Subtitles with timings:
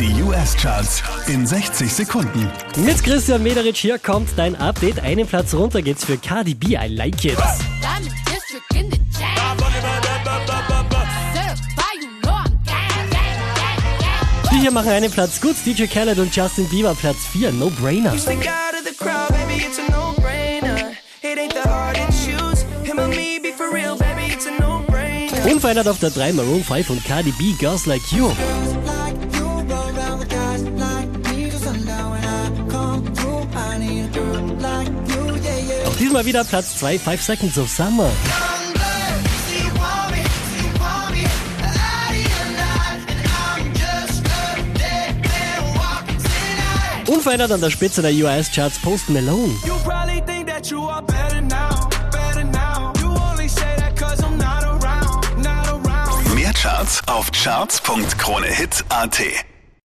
[0.00, 2.50] Die US-Charts in 60 Sekunden.
[2.78, 4.98] Mit Christian Mederich hier kommt dein Update.
[5.00, 7.38] Einen Platz runter geht's für Cardi B, I Like It.
[14.50, 15.54] Die hier machen einen Platz gut.
[15.64, 18.14] DJ Khaled und Justin Bieber Platz 4, No Brainer.
[25.44, 28.32] Unverändert auf der 3 Maroon 5 und Cardi B, Girls Like You.
[35.98, 38.10] Diesmal wieder Platz 2, 5 Seconds of Summer.
[47.06, 49.54] Unverändert an der Spitze der US-Charts Post Malone.
[49.64, 52.92] You probably think that you are better now, better now.
[53.00, 56.34] You only say that cause I'm not around, not around.
[56.34, 59.53] Mehr Charts auf charts.kronehit.at